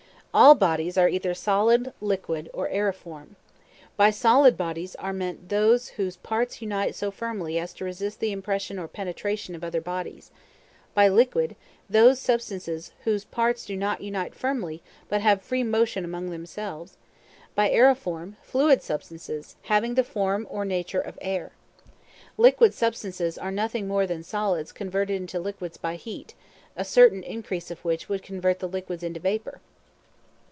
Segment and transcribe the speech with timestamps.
[0.33, 3.35] All bodies are either solid, liquid, or aeriform.
[3.97, 8.31] By solid bodies are meant those whose parts unite so firmly as to resist the
[8.31, 10.31] impression or penetration of other bodies;
[10.93, 11.57] by liquid,
[11.89, 16.95] those substances whose parts do not unite firmly, but have free motion among themselves;
[17.53, 21.51] by aeriform, fluid substances, having the form or nature of air.
[22.37, 26.35] Liquid substances are nothing more than solids converted into liquids by heat,
[26.77, 29.59] a certain increase of which would convert the liquids into vapor.